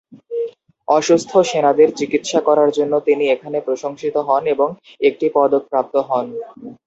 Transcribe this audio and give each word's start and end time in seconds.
অসুস্থ 0.87 1.31
সেনাদের 1.49 1.89
চিকিৎসা 1.99 2.39
করার 2.47 2.69
জন্য 2.77 2.93
তিনি 3.07 3.23
এখানে 3.29 3.57
প্রশংসিত 3.67 4.15
হন 4.27 4.43
এবং 4.55 4.69
একটি 5.01 5.25
পদক 5.35 5.63
প্রাপ্ত 5.71 5.95
হন। 6.09 6.25